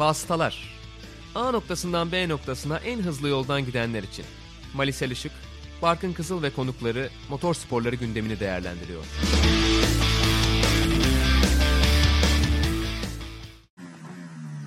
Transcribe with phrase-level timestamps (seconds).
[0.00, 0.70] Vasıtalar
[1.34, 4.24] A noktasından B noktasına en hızlı yoldan gidenler için.
[4.74, 5.32] Malisel Işık,
[5.82, 9.04] Barkın Kızıl ve konukları motor sporları gündemini değerlendiriyor.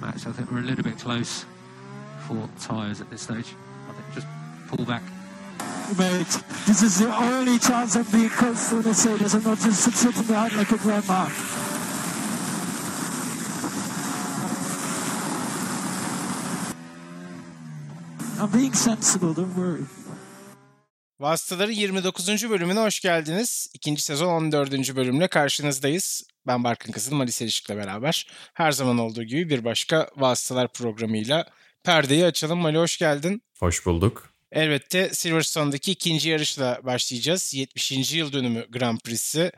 [0.02, 1.46] Max, I think we're a little bit close
[2.28, 2.36] for
[2.68, 3.40] tyres at this stage.
[3.40, 4.28] I think just
[4.70, 5.04] pull back.
[5.98, 10.28] Mate, this is the only chance of being close to Mercedes and not just sitting
[10.28, 11.28] behind like a grandma.
[18.44, 19.84] I'm being sensible, don't worry.
[21.20, 22.50] Vasıtaları 29.
[22.50, 23.70] bölümüne hoş geldiniz.
[23.74, 24.96] İkinci sezon 14.
[24.96, 26.24] bölümle karşınızdayız.
[26.48, 31.46] Ben Barkın Kızıl, Malis Erişik'le beraber her zaman olduğu gibi bir başka Vasıtalar programıyla
[31.84, 32.60] perdeyi açalım.
[32.60, 33.42] Mali hoş geldin.
[33.60, 34.30] Hoş bulduk.
[34.52, 37.54] Elbette Silverstone'daki ikinci yarışla başlayacağız.
[37.54, 38.14] 70.
[38.14, 39.52] yıl dönümü Grand Prix'si.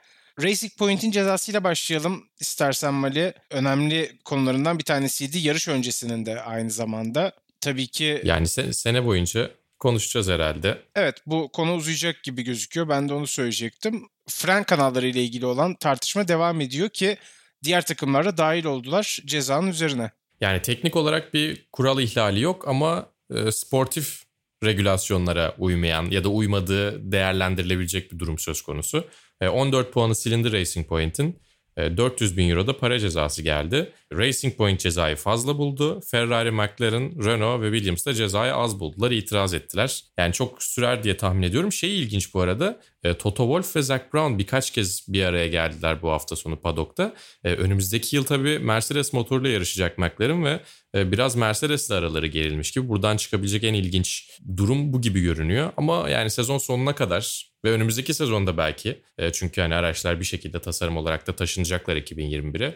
[0.43, 3.33] Racing Point'in cezasıyla başlayalım istersen Mali.
[3.49, 5.37] Önemli konularından bir tanesiydi.
[5.39, 7.33] Yarış öncesinin de aynı zamanda.
[7.65, 8.21] Tabii ki...
[8.23, 10.81] Yani se- sene boyunca konuşacağız herhalde.
[10.95, 12.89] Evet bu konu uzayacak gibi gözüküyor.
[12.89, 14.07] Ben de onu söyleyecektim.
[14.29, 17.17] Fren kanalları ile ilgili olan tartışma devam ediyor ki
[17.63, 20.11] diğer takımlar da dahil oldular cezanın üzerine.
[20.41, 24.23] Yani teknik olarak bir kural ihlali yok ama e, sportif
[24.63, 29.07] regülasyonlara uymayan ya da uymadığı değerlendirilebilecek bir durum söz konusu.
[29.41, 31.39] E, 14 puanı silindi Racing Point'in.
[31.77, 33.91] 400 e, bin euro da para cezası geldi.
[34.13, 36.01] Racing Point cezayı fazla buldu.
[36.11, 40.03] Ferrari, McLaren, Renault ve Williams da cezayı az buldular, itiraz ettiler.
[40.17, 41.71] Yani çok sürer diye tahmin ediyorum.
[41.71, 46.01] Şey ilginç bu arada, e, Toto Wolff ve Zach Brown birkaç kez bir araya geldiler
[46.01, 47.13] bu hafta sonu padokta.
[47.43, 50.59] E, önümüzdeki yıl tabii Mercedes motorla yarışacak McLaren ve
[50.95, 52.89] biraz Mercedes'le araları gerilmiş gibi.
[52.89, 55.71] Buradan çıkabilecek en ilginç durum bu gibi görünüyor.
[55.77, 59.01] Ama yani sezon sonuna kadar ve önümüzdeki sezonda belki
[59.33, 62.75] çünkü hani araçlar bir şekilde tasarım olarak da taşınacaklar 2021'e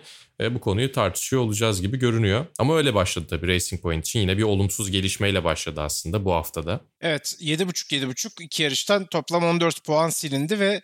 [0.56, 2.46] bu konuyu tartışıyor olacağız gibi görünüyor.
[2.60, 6.82] Ama öyle başladı tabii Racing Point için yine bir olumsuz gelişmeyle başladı aslında bu haftada.
[7.02, 10.82] Evet 7.5-7.5 iki yarıştan toplam 14 puan silindi ve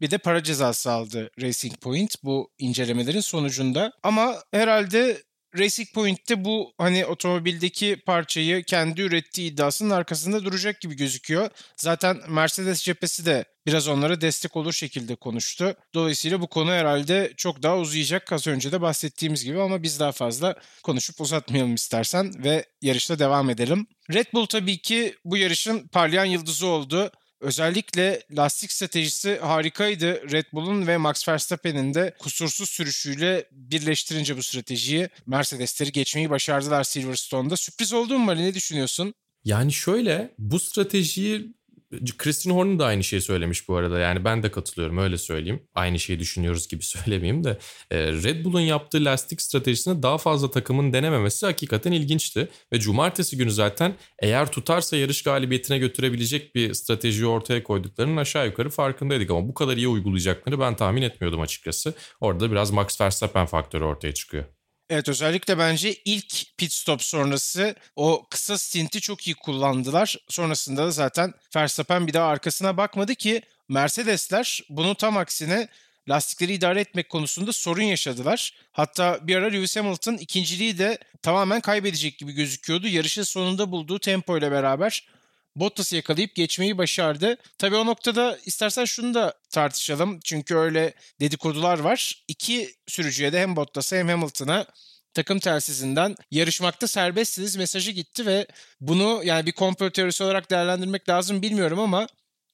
[0.00, 3.92] bir de para cezası aldı Racing Point bu incelemelerin sonucunda.
[4.02, 5.22] Ama herhalde
[5.58, 11.50] Racing Point'te bu hani otomobildeki parçayı kendi ürettiği iddiasının arkasında duracak gibi gözüküyor.
[11.76, 15.74] Zaten Mercedes cephesi de biraz onlara destek olur şekilde konuştu.
[15.94, 20.12] Dolayısıyla bu konu herhalde çok daha uzayacak az önce de bahsettiğimiz gibi ama biz daha
[20.12, 23.86] fazla konuşup uzatmayalım istersen ve yarışta devam edelim.
[24.12, 27.10] Red Bull tabii ki bu yarışın parlayan yıldızı oldu.
[27.42, 30.32] Özellikle lastik stratejisi harikaydı.
[30.32, 37.56] Red Bull'un ve Max Verstappen'in de kusursuz sürüşüyle birleştirince bu stratejiyi Mercedes'leri geçmeyi başardılar Silverstone'da.
[37.56, 39.14] Sürpriz oldu mu Mali ne düşünüyorsun?
[39.44, 41.54] Yani şöyle bu stratejiyi
[42.18, 43.98] Christian Horner da aynı şeyi söylemiş bu arada.
[43.98, 45.62] Yani ben de katılıyorum öyle söyleyeyim.
[45.74, 47.58] Aynı şeyi düşünüyoruz gibi söylemeyeyim de.
[47.90, 52.48] E, Red Bull'un yaptığı lastik stratejisini daha fazla takımın denememesi hakikaten ilginçti.
[52.72, 58.70] Ve cumartesi günü zaten eğer tutarsa yarış galibiyetine götürebilecek bir strateji ortaya koyduklarının aşağı yukarı
[58.70, 59.30] farkındaydık.
[59.30, 61.94] Ama bu kadar iyi uygulayacaklarını ben tahmin etmiyordum açıkçası.
[62.20, 64.44] Orada biraz Max Verstappen faktörü ortaya çıkıyor.
[64.90, 70.16] Evet özellikle bence ilk pit stop sonrası o kısa stinti çok iyi kullandılar.
[70.28, 75.68] Sonrasında da zaten Verstappen bir daha arkasına bakmadı ki Mercedesler bunun tam aksine
[76.08, 78.54] lastikleri idare etmek konusunda sorun yaşadılar.
[78.72, 82.88] Hatta bir ara Lewis Hamilton ikinciliği de tamamen kaybedecek gibi gözüküyordu.
[82.88, 85.06] Yarışın sonunda bulduğu tempo ile beraber
[85.56, 87.36] Bottas'ı yakalayıp geçmeyi başardı.
[87.58, 90.20] Tabii o noktada istersen şunu da tartışalım.
[90.20, 92.24] Çünkü öyle dedikodular var.
[92.28, 94.66] İki sürücüye de hem Bottas'a hem Hamilton'a
[95.14, 98.46] takım telsizinden yarışmakta serbestsiniz mesajı gitti ve
[98.80, 102.06] bunu yani bir komplo teorisi olarak değerlendirmek lazım bilmiyorum ama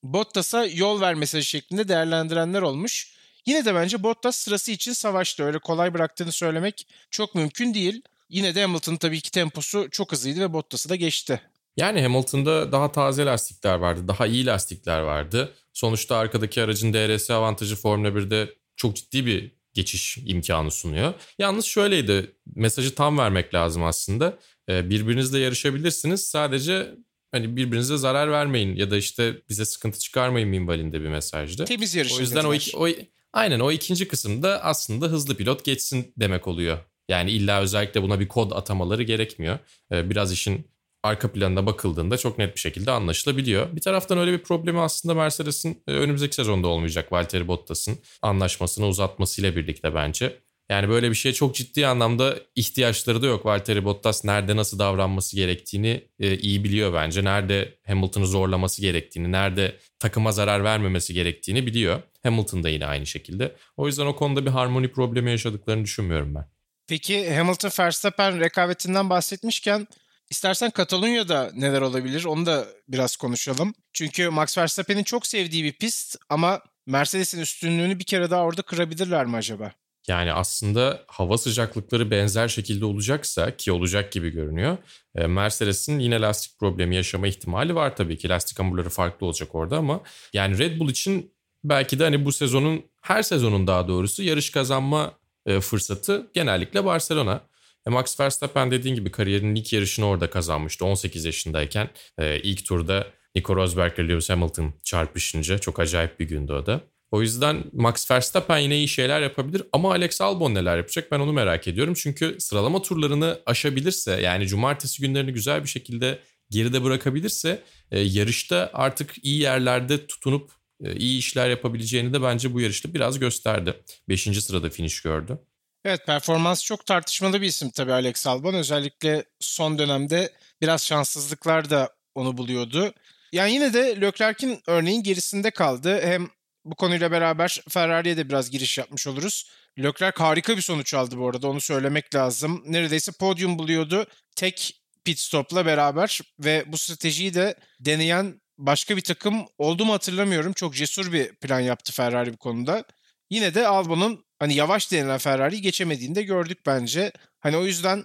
[0.02, 3.14] Bottas'a yol ver mesajı şeklinde değerlendirenler olmuş.
[3.46, 5.44] Yine de bence Bottas sırası için savaştı.
[5.44, 8.02] Öyle kolay bıraktığını söylemek çok mümkün değil.
[8.28, 11.40] Yine de Hamilton tabii ki temposu çok hızlıydı ve Bottas'ı da geçti.
[11.78, 15.52] Yani Hamilton'da daha taze lastikler vardı, daha iyi lastikler vardı.
[15.72, 21.14] Sonuçta arkadaki aracın DRS avantajı Formula 1'de çok ciddi bir geçiş imkanı sunuyor.
[21.38, 24.38] Yalnız şöyleydi, mesajı tam vermek lazım aslında.
[24.68, 26.26] Ee, birbirinizle yarışabilirsiniz.
[26.26, 26.94] Sadece
[27.32, 31.64] hani birbirinize zarar vermeyin ya da işte bize sıkıntı çıkarmayın minvalinde bir mesajdı.
[31.64, 32.88] Temiz yarışın O yüzden o, o
[33.32, 36.78] aynen o ikinci kısımda aslında hızlı pilot geçsin demek oluyor.
[37.08, 39.58] Yani illa özellikle buna bir kod atamaları gerekmiyor.
[39.92, 40.66] Ee, biraz işin
[41.02, 43.76] arka planına bakıldığında çok net bir şekilde anlaşılabiliyor.
[43.76, 49.56] Bir taraftan öyle bir problemi aslında Mercedes'in e, önümüzdeki sezonda olmayacak Valtteri Bottas'ın anlaşmasını uzatmasıyla
[49.56, 50.38] birlikte bence.
[50.70, 53.46] Yani böyle bir şeye çok ciddi anlamda ihtiyaçları da yok.
[53.46, 57.24] Valtteri Bottas nerede nasıl davranması gerektiğini e, iyi biliyor bence.
[57.24, 62.02] Nerede Hamilton'ı zorlaması gerektiğini, nerede takıma zarar vermemesi gerektiğini biliyor.
[62.22, 63.56] Hamilton da yine aynı şekilde.
[63.76, 66.44] O yüzden o konuda bir harmoni problemi yaşadıklarını düşünmüyorum ben.
[66.88, 69.86] Peki Hamilton Verstappen rekabetinden bahsetmişken
[70.30, 73.74] istersen Katalonya'da neler olabilir onu da biraz konuşalım.
[73.92, 79.26] Çünkü Max Verstappen'in çok sevdiği bir pist ama Mercedes'in üstünlüğünü bir kere daha orada kırabilirler
[79.26, 79.72] mi acaba?
[80.08, 84.76] Yani aslında hava sıcaklıkları benzer şekilde olacaksa ki olacak gibi görünüyor.
[85.14, 88.28] e, Mercedes'in yine lastik problemi yaşama ihtimali var tabii ki.
[88.28, 90.00] Lastik hamurları farklı olacak orada ama
[90.32, 91.32] yani Red Bull için
[91.64, 95.12] belki de hani bu sezonun her sezonun daha doğrusu yarış kazanma
[95.46, 97.40] e, fırsatı genellikle Barcelona.
[97.88, 101.90] E, Max Verstappen dediğin gibi kariyerinin ilk yarışını orada kazanmıştı 18 yaşındayken.
[102.18, 106.80] E, ilk turda Nico Rosberg ile Lewis Hamilton çarpışınca çok acayip bir gündü o da.
[107.10, 111.32] O yüzden Max Verstappen yine iyi şeyler yapabilir ama Alex Albon neler yapacak ben onu
[111.32, 111.94] merak ediyorum.
[111.94, 116.18] Çünkü sıralama turlarını aşabilirse yani cumartesi günlerini güzel bir şekilde
[116.50, 120.50] geride bırakabilirse e, yarışta artık iyi yerlerde tutunup
[120.84, 123.74] e, iyi işler yapabileceğini de bence bu yarışta biraz gösterdi.
[124.08, 125.38] Beşinci sırada finish gördü.
[125.84, 128.54] Evet performans çok tartışmalı bir isim tabii Alex Albon.
[128.54, 132.94] Özellikle son dönemde biraz şanssızlıklar da onu buluyordu.
[133.32, 136.00] Yani yine de Leclerc'in örneğin gerisinde kaldı.
[136.02, 136.28] Hem
[136.64, 139.50] bu konuyla beraber Ferrari'ye de biraz giriş yapmış oluruz.
[139.78, 142.62] Leclerc harika bir sonuç aldı bu arada onu söylemek lazım.
[142.66, 149.46] Neredeyse podyum buluyordu tek pit stopla beraber ve bu stratejiyi de deneyen başka bir takım
[149.58, 150.52] oldu hatırlamıyorum.
[150.52, 152.84] Çok cesur bir plan yaptı Ferrari bu konuda.
[153.30, 157.12] Yine de Albon'un hani yavaş denilen Ferrari'yi geçemediğini de gördük bence.
[157.40, 158.04] Hani o yüzden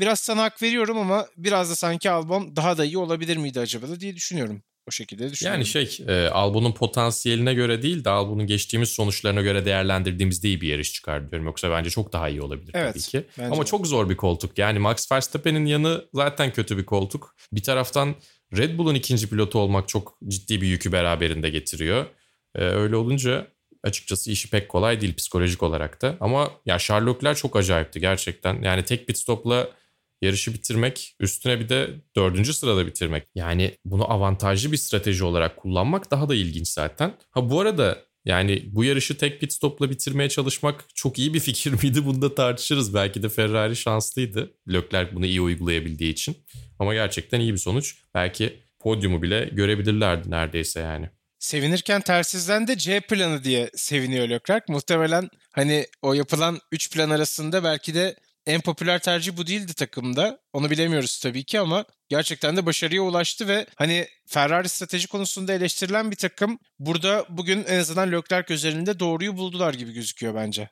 [0.00, 3.88] biraz sana hak veriyorum ama biraz da sanki Albon daha da iyi olabilir miydi acaba
[3.88, 4.62] da diye düşünüyorum.
[4.88, 5.60] O şekilde düşünüyorum.
[5.60, 10.68] Yani şey e, Albon'un potansiyeline göre değil de Albon'un geçtiğimiz sonuçlarına göre değerlendirdiğimizde iyi bir
[10.68, 11.46] yarış çıkar diyorum.
[11.46, 13.24] Yoksa bence çok daha iyi olabilir Evet, tabii ki.
[13.42, 13.66] Ama de.
[13.66, 14.58] çok zor bir koltuk.
[14.58, 17.36] Yani Max Verstappen'in yanı zaten kötü bir koltuk.
[17.52, 18.14] Bir taraftan
[18.56, 22.06] Red Bull'un ikinci pilotu olmak çok ciddi bir yükü beraberinde getiriyor.
[22.54, 23.46] E, öyle olunca
[23.82, 26.16] açıkçası işi pek kolay değil psikolojik olarak da.
[26.20, 28.62] Ama ya Sherlockler çok acayipti gerçekten.
[28.62, 29.68] Yani tek pit stopla
[30.22, 33.24] yarışı bitirmek, üstüne bir de dördüncü sırada bitirmek.
[33.34, 37.14] Yani bunu avantajlı bir strateji olarak kullanmak daha da ilginç zaten.
[37.30, 41.72] Ha bu arada yani bu yarışı tek pit stopla bitirmeye çalışmak çok iyi bir fikir
[41.82, 42.06] miydi?
[42.06, 42.94] Bunu da tartışırız.
[42.94, 44.54] Belki de Ferrari şanslıydı.
[44.72, 46.36] Leclerc bunu iyi uygulayabildiği için.
[46.78, 47.96] Ama gerçekten iyi bir sonuç.
[48.14, 51.10] Belki podyumu bile görebilirlerdi neredeyse yani.
[51.42, 54.64] Sevinirken tersizden de C planı diye seviniyor Leclerc.
[54.68, 58.16] Muhtemelen hani o yapılan 3 plan arasında belki de
[58.46, 60.40] en popüler tercih bu değildi takımda.
[60.52, 66.10] Onu bilemiyoruz tabii ki ama gerçekten de başarıya ulaştı ve hani Ferrari strateji konusunda eleştirilen
[66.10, 70.68] bir takım burada bugün en azından Leclerc özelinde doğruyu buldular gibi gözüküyor bence.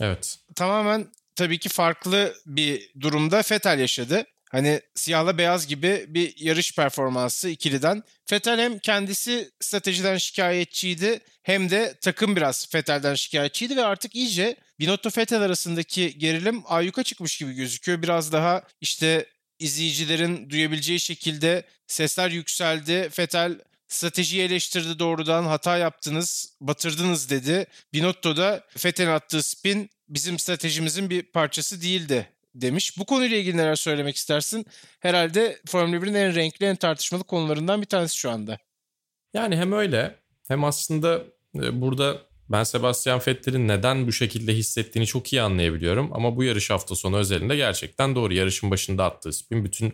[0.00, 0.38] Evet.
[0.56, 1.06] Tamamen
[1.36, 4.24] tabii ki farklı bir durumda Vettel yaşadı.
[4.54, 8.02] Hani siyahla beyaz gibi bir yarış performansı ikiliden.
[8.32, 15.10] Vettel hem kendisi stratejiden şikayetçiydi hem de takım biraz Vettel'den şikayetçiydi ve artık iyice Binotto
[15.18, 18.02] Vettel arasındaki gerilim ayyuka çıkmış gibi gözüküyor.
[18.02, 19.26] Biraz daha işte
[19.58, 23.10] izleyicilerin duyabileceği şekilde sesler yükseldi.
[23.18, 27.66] Vettel stratejiyi eleştirdi doğrudan hata yaptınız, batırdınız dedi.
[27.92, 32.98] Binotto da Vettel'in attığı spin bizim stratejimizin bir parçası değildi demiş.
[32.98, 34.66] Bu konuyla ilgili neler söylemek istersin?
[35.00, 38.58] Herhalde Formula 1'in en renkli, en tartışmalı konularından bir tanesi şu anda.
[39.34, 40.14] Yani hem öyle
[40.48, 41.22] hem aslında
[41.56, 46.12] e, burada ben Sebastian Vettel'in neden bu şekilde hissettiğini çok iyi anlayabiliyorum.
[46.12, 48.34] Ama bu yarış hafta sonu özelinde gerçekten doğru.
[48.34, 49.86] Yarışın başında attığı spin bütün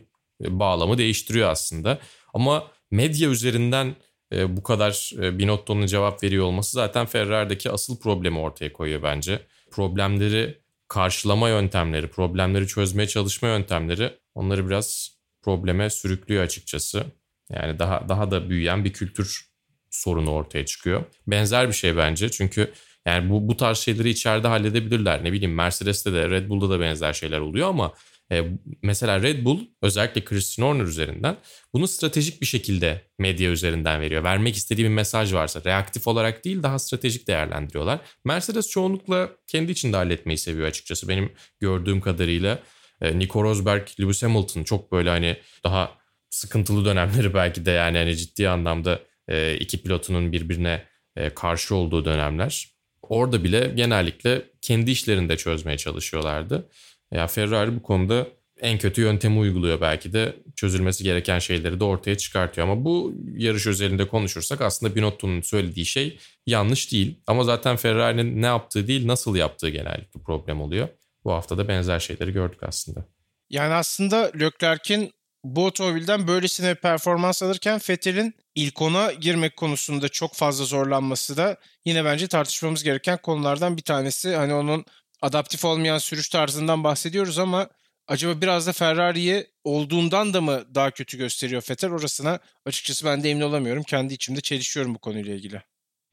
[0.45, 1.99] e, bağlamı değiştiriyor aslında.
[2.35, 3.97] Ama medya üzerinden
[4.33, 9.41] e, bu kadar Binotto'nun cevap veriyor olması zaten Ferrari'deki asıl problemi ortaya koyuyor bence.
[9.71, 10.60] Problemleri
[10.91, 17.05] karşılama yöntemleri, problemleri çözmeye çalışma yöntemleri onları biraz probleme sürüklüyor açıkçası.
[17.51, 19.51] Yani daha daha da büyüyen bir kültür
[19.91, 21.05] sorunu ortaya çıkıyor.
[21.27, 22.73] Benzer bir şey bence çünkü
[23.07, 25.25] yani bu bu tarz şeyleri içeride halledebilirler.
[25.25, 27.93] Ne bileyim Mercedes'te de Red Bull'da da benzer şeyler oluyor ama
[28.33, 28.45] e,
[28.83, 31.37] mesela Red Bull özellikle Christian Horner üzerinden
[31.75, 34.25] bunu stratejik bir şekilde medya üzerinden veriyor.
[34.25, 38.01] Vermek istediği bir mesaj varsa reaktif olarak değil daha stratejik değerlendiriyorlar.
[38.25, 41.09] Mercedes çoğunlukla kendi içinde halletmeyi seviyor açıkçası.
[41.09, 42.59] Benim gördüğüm kadarıyla
[43.01, 45.91] e, Nico Rosberg, Lewis Hamilton çok böyle hani daha
[46.31, 50.85] sıkıntılı dönemleri belki de yani hani ciddi anlamda e, iki pilotunun birbirine
[51.17, 52.69] e, karşı olduğu dönemler.
[53.03, 56.69] Orada bile genellikle kendi işlerinde çözmeye çalışıyorlardı.
[57.13, 58.27] Ya Ferrari bu konuda
[58.61, 62.69] en kötü yöntemi uyguluyor belki de çözülmesi gereken şeyleri de ortaya çıkartıyor.
[62.69, 67.21] Ama bu yarış özelinde konuşursak aslında Binotto'nun söylediği şey yanlış değil.
[67.27, 70.89] Ama zaten Ferrari'nin ne yaptığı değil nasıl yaptığı genellikle problem oluyor.
[71.25, 73.05] Bu hafta da benzer şeyleri gördük aslında.
[73.51, 75.13] Yani aslında Leclerc'in
[75.45, 82.05] bu otomobilden böylesine performans alırken Vettel'in ilk ona girmek konusunda çok fazla zorlanması da yine
[82.05, 84.37] bence tartışmamız gereken konulardan bir tanesi.
[84.37, 84.85] Hani onun
[85.23, 87.69] adaptif olmayan sürüş tarzından bahsediyoruz ama
[88.09, 93.31] acaba biraz da Ferrari'yi olduğundan da mı daha kötü gösteriyor Vettel orasına açıkçası ben de
[93.31, 93.83] emin olamıyorum.
[93.83, 95.63] Kendi içimde çelişiyorum bu konuyla ilgili.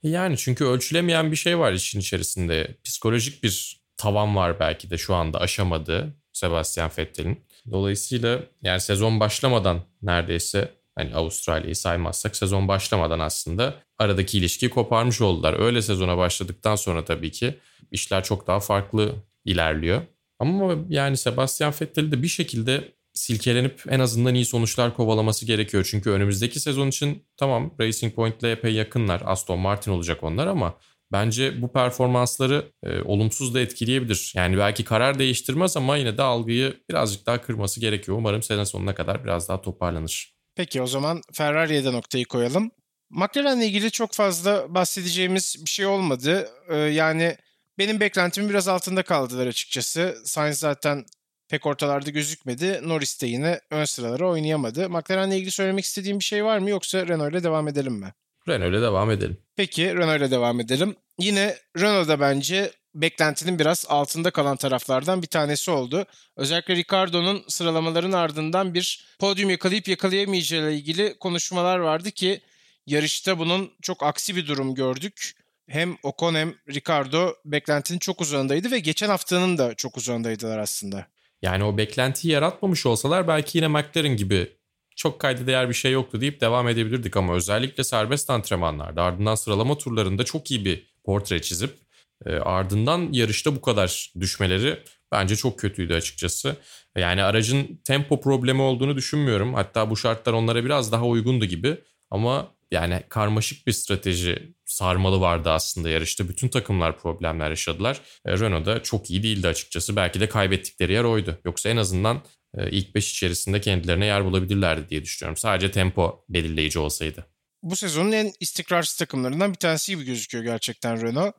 [0.04, 2.78] Yani çünkü ölçülemeyen bir şey var işin içerisinde.
[2.84, 7.48] Psikolojik bir tavan var belki de şu anda aşamadığı Sebastian Vettel'in.
[7.72, 15.60] Dolayısıyla yani sezon başlamadan neredeyse hani Avustralya'yı saymazsak sezon başlamadan aslında aradaki ilişkiyi koparmış oldular.
[15.60, 17.60] Öyle sezona başladıktan sonra tabii ki
[17.92, 20.01] işler çok daha farklı ilerliyor.
[20.39, 25.88] Ama yani Sebastian Vettel'i de bir şekilde silkelenip en azından iyi sonuçlar kovalaması gerekiyor.
[25.92, 29.22] Çünkü önümüzdeki sezon için tamam Racing Point ile epey yakınlar.
[29.25, 30.77] Aston Martin olacak onlar ama
[31.12, 34.34] bence bu performansları e, olumsuz da etkileyebilir.
[34.36, 38.18] Yani belki karar değiştirmez ama yine de algıyı birazcık daha kırması gerekiyor.
[38.18, 40.37] Umarım sene sonuna kadar biraz daha toparlanır.
[40.58, 42.72] Peki o zaman Ferrari'ye de noktayı koyalım.
[43.10, 46.50] McLaren'le ilgili çok fazla bahsedeceğimiz bir şey olmadı.
[46.70, 47.38] Ee, yani
[47.78, 50.18] benim beklentimin biraz altında kaldılar açıkçası.
[50.26, 51.06] Sainz zaten
[51.50, 52.80] pek ortalarda gözükmedi.
[52.84, 54.90] Norris de yine ön sıralara oynayamadı.
[54.90, 58.14] McLaren'le ilgili söylemek istediğim bir şey var mı yoksa Renault ile devam edelim mi?
[58.48, 59.38] Renault ile devam edelim.
[59.56, 60.96] Peki Renault ile devam edelim.
[61.20, 66.06] Yine Renault da bence beklentinin biraz altında kalan taraflardan bir tanesi oldu.
[66.36, 72.42] Özellikle Ricardo'nun sıralamaların ardından bir podyum yakalayıp yakalayamayacağı ile ilgili konuşmalar vardı ki
[72.86, 75.32] yarışta bunun çok aksi bir durum gördük.
[75.70, 81.08] Hem Ocon hem Ricardo beklentinin çok uzağındaydı ve geçen haftanın da çok uzağındaydılar aslında.
[81.42, 84.51] Yani o beklentiyi yaratmamış olsalar belki yine McLaren gibi
[84.96, 89.77] çok kayda değer bir şey yoktu deyip devam edebilirdik ama özellikle serbest antrenmanlarda ardından sıralama
[89.77, 91.87] turlarında çok iyi bir portre çizip
[92.26, 94.80] e, ardından yarışta bu kadar düşmeleri
[95.12, 96.56] bence çok kötüydü açıkçası.
[96.98, 99.54] Yani aracın tempo problemi olduğunu düşünmüyorum.
[99.54, 101.78] Hatta bu şartlar onlara biraz daha uygundu gibi
[102.10, 106.30] ama yani karmaşık bir strateji sarmalı vardı aslında yarışta.
[106.30, 108.02] Bütün takımlar problemler yaşadılar.
[108.26, 109.96] E, Renault da çok iyi değildi açıkçası.
[109.96, 111.40] Belki de kaybettikleri yer oydu.
[111.46, 112.22] Yoksa en azından
[112.58, 115.38] e, ilk 5 içerisinde kendilerine yer bulabilirlerdi diye düşünüyorum.
[115.38, 117.26] Sadece tempo belirleyici olsaydı.
[117.64, 121.36] Bu sezonun en istikrarsız takımlarından bir tanesi gibi gözüküyor gerçekten Renault.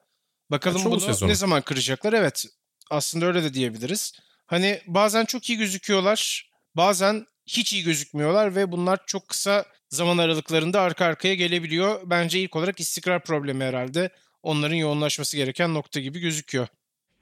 [0.50, 1.28] Bakalım bunu sezon.
[1.28, 2.12] ne zaman kıracaklar?
[2.12, 2.46] Evet
[2.90, 4.12] aslında öyle de diyebiliriz.
[4.46, 6.50] Hani bazen çok iyi gözüküyorlar.
[6.74, 12.00] Bazen hiç iyi gözükmüyorlar ve bunlar çok kısa zaman aralıklarında arka arkaya gelebiliyor.
[12.04, 14.10] Bence ilk olarak istikrar problemi herhalde.
[14.42, 16.66] Onların yoğunlaşması gereken nokta gibi gözüküyor.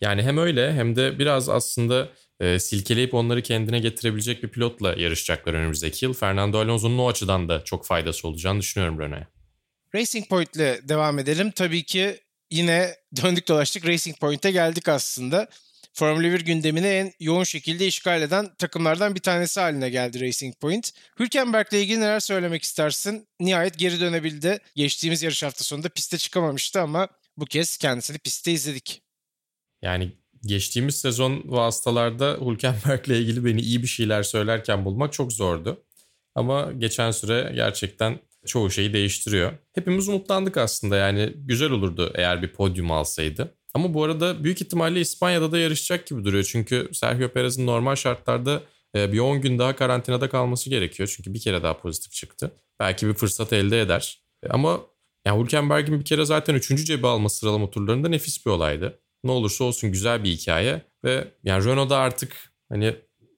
[0.01, 2.09] Yani hem öyle hem de biraz aslında
[2.41, 6.15] e, silkeleyip onları kendine getirebilecek bir pilotla yarışacaklar önümüzdeki yıl.
[6.15, 9.29] Fernando Alonso'nun o açıdan da çok faydası olacağını düşünüyorum Renault'a.
[9.95, 11.51] Racing Point ile devam edelim.
[11.51, 15.49] Tabii ki yine döndük dolaştık Racing Point'e geldik aslında.
[15.93, 20.91] Formula 1 gündemini en yoğun şekilde işgal eden takımlardan bir tanesi haline geldi Racing Point.
[21.21, 23.29] Hülkenberg'le ilgili neler söylemek istersin?
[23.41, 24.59] Nihayet geri dönebildi.
[24.75, 29.03] Geçtiğimiz yarış hafta sonunda piste çıkamamıştı ama bu kez kendisini pistte izledik.
[29.83, 30.13] Yani
[30.43, 35.85] geçtiğimiz sezon vasıtalarda Hülkenberg'le ilgili beni iyi bir şeyler söylerken bulmak çok zordu.
[36.35, 39.53] Ama geçen süre gerçekten çoğu şeyi değiştiriyor.
[39.75, 43.55] Hepimiz umutlandık aslında yani güzel olurdu eğer bir podyum alsaydı.
[43.75, 46.45] Ama bu arada büyük ihtimalle İspanya'da da yarışacak gibi duruyor.
[46.45, 48.63] Çünkü Sergio Perez'in normal şartlarda
[48.97, 51.15] e, bir 10 gün daha karantinada kalması gerekiyor.
[51.17, 52.53] Çünkü bir kere daha pozitif çıktı.
[52.81, 54.23] Belki bir fırsat elde eder.
[54.43, 54.81] E, Ama
[55.27, 56.87] yani Hülkenberg'in bir kere zaten 3.
[56.87, 59.01] cebi alması sıralama turlarında nefis bir olaydı.
[59.25, 60.83] Ne olursa olsun güzel bir hikaye.
[61.05, 62.97] Ve yani Renault'da artık hani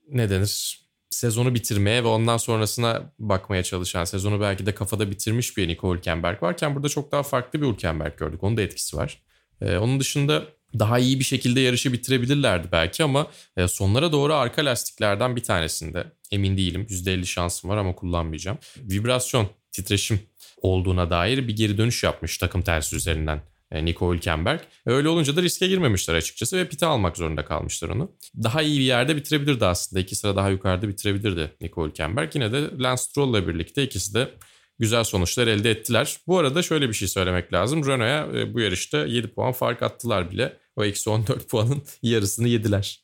[0.08, 5.68] ne denir sezonu bitirmeye ve ondan sonrasına bakmaya çalışan, sezonu belki de kafada bitirmiş bir
[5.68, 8.42] Nico Hülkenberg varken burada çok daha farklı bir Hülkenberg gördük.
[8.42, 9.22] Onun da etkisi var.
[9.60, 10.44] Ee, onun dışında
[10.78, 16.12] daha iyi bir şekilde yarışı bitirebilirlerdi belki ama e, sonlara doğru arka lastiklerden bir tanesinde
[16.30, 16.86] emin değilim.
[16.90, 18.58] %50 şansım var ama kullanmayacağım.
[18.76, 20.20] Vibrasyon, titreşim
[20.62, 23.40] olduğuna dair bir geri dönüş yapmış takım tersi üzerinden
[23.72, 24.60] Nico Hülkenberg.
[24.86, 28.12] E, Öyle olunca da riske girmemişler açıkçası ve pite almak zorunda kalmışlar onu.
[28.42, 30.00] Daha iyi bir yerde bitirebilirdi aslında.
[30.00, 32.34] İki sıra daha yukarıda bitirebilirdi Nico Hülkenberg.
[32.34, 34.30] Yine de Lance Stroll'la birlikte ikisi de
[34.78, 36.16] güzel sonuçlar elde ettiler.
[36.26, 37.86] Bu arada şöyle bir şey söylemek lazım.
[37.86, 40.56] Renault'a e, bu yarışta 7 puan fark attılar bile.
[40.76, 43.00] O eksi 14 puanın yarısını yediler.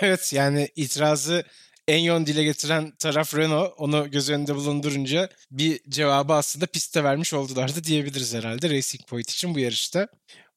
[0.00, 1.44] Evet yani itirazı
[1.88, 3.74] en yoğun dile getiren taraf Renault.
[3.78, 9.30] Onu göz önünde bulundurunca bir cevabı aslında pistte vermiş oldular da diyebiliriz herhalde Racing Point
[9.30, 10.08] için bu yarışta.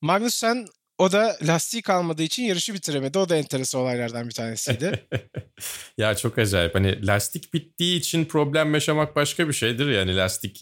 [0.02, 3.18] Magnussen o da lastiği kalmadığı için yarışı bitiremedi.
[3.18, 5.08] O da enteresan olaylardan bir tanesiydi.
[5.98, 6.76] ya çok acayip.
[6.76, 9.90] Hani lastik bittiği için problem yaşamak başka bir şeydir.
[9.90, 10.62] Yani lastik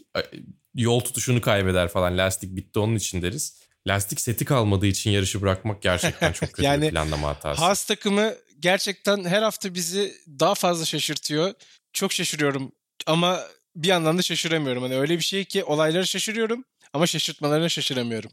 [0.75, 2.17] yol tutuşunu kaybeder falan.
[2.17, 3.59] Lastik bitti onun için deriz.
[3.87, 7.61] Lastik seti kalmadığı için yarışı bırakmak gerçekten çok kötü Yani bir planlama hatası.
[7.61, 11.53] Haas takımı gerçekten her hafta bizi daha fazla şaşırtıyor.
[11.93, 12.71] Çok şaşırıyorum
[13.07, 13.39] ama
[13.75, 14.83] bir yandan da şaşıramıyorum.
[14.83, 16.63] Hani öyle bir şey ki olayları şaşırıyorum
[16.93, 18.31] ama şaşırtmalarına şaşıramıyorum.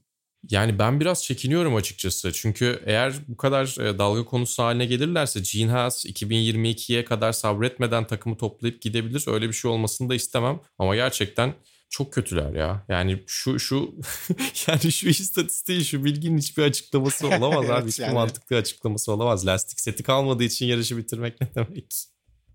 [0.50, 2.32] Yani ben biraz çekiniyorum açıkçası.
[2.32, 8.36] Çünkü eğer bu kadar e, dalga konusu haline gelirlerse Gene Haas 2022'ye kadar sabretmeden takımı
[8.36, 9.24] toplayıp gidebilir.
[9.26, 10.60] Öyle bir şey olmasını da istemem.
[10.78, 11.54] Ama gerçekten
[11.88, 12.84] çok kötüler ya.
[12.88, 13.94] Yani şu şu
[14.66, 17.88] yani şu istatistiği şu bilginin hiçbir açıklaması olamaz Evet, abi.
[17.88, 18.14] Hiçbir yani.
[18.14, 19.46] mantıklı açıklaması olamaz.
[19.46, 21.94] Lastik seti kalmadığı için yarışı bitirmek ne demek?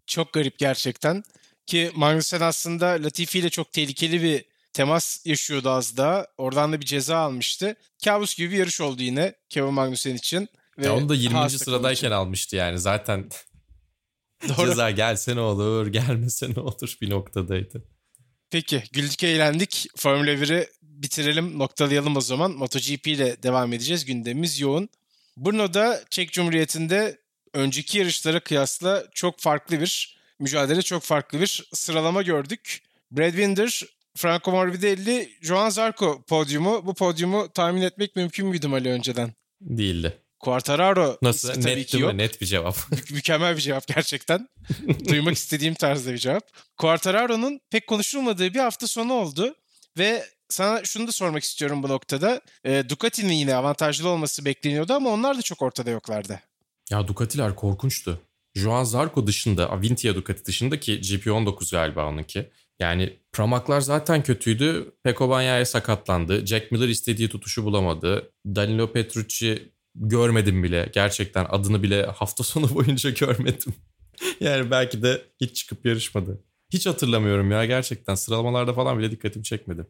[0.07, 1.23] Çok garip gerçekten.
[1.65, 6.27] Ki Magnussen aslında Latifi ile çok tehlikeli bir temas yaşıyordu az daha.
[6.37, 7.75] Oradan da bir ceza almıştı.
[8.05, 10.49] Kabus gibi bir yarış oldu yine Kevin Magnussen için.
[10.77, 11.33] Ve Ya onu da 20.
[11.35, 12.15] Haas takımı sıradayken için.
[12.15, 12.79] almıştı yani.
[12.79, 13.29] Zaten
[14.49, 14.67] Doğru.
[14.69, 17.83] ceza gelse ne olur, gelmese ne olur bir noktadaydı.
[18.51, 19.87] Peki güldük eğlendik.
[19.95, 22.51] Formula 1'i bitirelim noktalayalım o zaman.
[22.51, 24.05] MotoGP ile devam edeceğiz.
[24.05, 24.89] Gündemimiz yoğun.
[25.37, 27.17] Brno'da Çek Cumhuriyeti'nde
[27.53, 32.81] önceki yarışlara kıyasla çok farklı bir mücadele, çok farklı bir sıralama gördük.
[33.11, 33.81] Brad Binder,
[34.15, 36.85] Franco Morbidelli, Joan Zarco podyumu.
[36.85, 39.33] Bu podyumu tahmin etmek mümkün müydü Ali önceden?
[39.61, 40.20] Değildi.
[40.41, 41.51] Quartararo Nasıl?
[41.51, 42.11] ismi tabii Net ki yok.
[42.13, 42.17] mi?
[42.17, 42.75] Net bir cevap.
[42.91, 44.49] Mü- mükemmel bir cevap gerçekten.
[45.09, 46.43] Duymak istediğim tarzda bir cevap.
[46.77, 49.55] Quartararo'nun pek konuşulmadığı bir hafta sonu oldu
[49.97, 52.41] ve sana şunu da sormak istiyorum bu noktada.
[52.65, 56.39] E, Ducati'nin yine avantajlı olması bekleniyordu ama onlar da çok ortada yoklardı.
[56.89, 58.19] Ya Ducati'ler korkunçtu.
[58.55, 62.49] Joan Zarco dışında, Avintia Ducati dışında ki GP19 galiba onunki.
[62.79, 64.91] Yani Pramaklar zaten kötüydü.
[65.03, 66.45] Peko Bagnaia sakatlandı.
[66.45, 68.31] Jack Miller istediği tutuşu bulamadı.
[68.45, 70.89] Danilo Petrucci görmedim bile.
[70.93, 73.73] Gerçekten adını bile hafta sonu boyunca görmedim.
[74.39, 76.41] yani belki de hiç çıkıp yarışmadı.
[76.69, 78.15] Hiç hatırlamıyorum ya gerçekten.
[78.15, 79.85] Sıralamalarda falan bile dikkatimi çekmedi.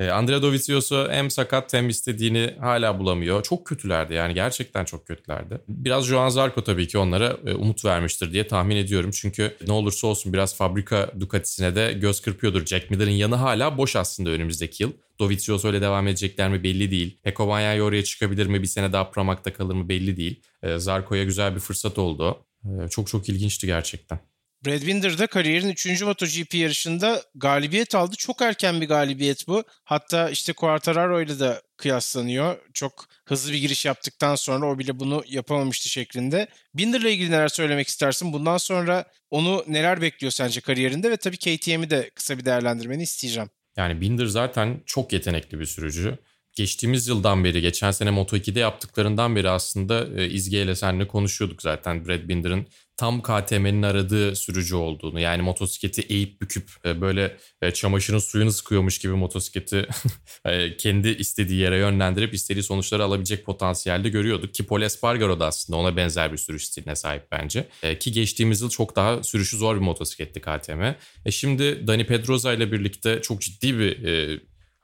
[0.00, 3.42] E, Andrea Dovizioso hem sakat hem istediğini hala bulamıyor.
[3.42, 5.60] Çok kötülerdi yani gerçekten çok kötülerdi.
[5.68, 9.10] Biraz Joan Zarco tabii ki onlara e, umut vermiştir diye tahmin ediyorum.
[9.10, 12.66] Çünkü ne olursa olsun biraz fabrika Ducati'sine de göz kırpıyordur.
[12.66, 14.92] Jack Miller'ın yanı hala boş aslında önümüzdeki yıl.
[15.18, 17.18] Dovizioso ile devam edecekler mi belli değil.
[17.22, 18.62] Peko Bagnaia oraya çıkabilir mi?
[18.62, 20.42] Bir sene daha Pramak'ta kalır mı belli değil.
[20.62, 22.46] E, Zarco'ya güzel bir fırsat oldu.
[22.64, 24.20] E, çok çok ilginçti gerçekten.
[24.66, 26.02] Brad Binder de kariyerin 3.
[26.02, 28.16] MotoGP yarışında galibiyet aldı.
[28.16, 29.64] Çok erken bir galibiyet bu.
[29.84, 32.56] Hatta işte Quartararo ile de kıyaslanıyor.
[32.74, 36.48] Çok hızlı bir giriş yaptıktan sonra o bile bunu yapamamıştı şeklinde.
[36.74, 38.32] Binder'la ilgili neler söylemek istersin?
[38.32, 41.10] Bundan sonra onu neler bekliyor sence kariyerinde?
[41.10, 43.50] Ve tabii KTM'i de kısa bir değerlendirmeni isteyeceğim.
[43.76, 46.18] Yani Binder zaten çok yetenekli bir sürücü.
[46.52, 52.06] Geçtiğimiz yıldan beri, geçen sene Moto2'de yaptıklarından beri aslında e, İzge ile seninle konuşuyorduk zaten
[52.06, 55.20] Brad Binder'ın tam KTM'nin aradığı sürücü olduğunu.
[55.20, 59.86] Yani motosikleti eğip büküp e, böyle e, çamaşırın suyunu sıkıyormuş gibi motosikleti
[60.44, 64.54] e, kendi istediği yere yönlendirip istediği sonuçları alabilecek potansiyelde görüyorduk.
[64.54, 67.68] Ki Paul Espargaro da aslında ona benzer bir sürüş stiline sahip bence.
[68.00, 70.82] Ki geçtiğimiz yıl çok daha sürüşü zor bir motosikletti KTM.
[71.24, 73.98] E şimdi Dani Pedrosa ile birlikte çok ciddi bir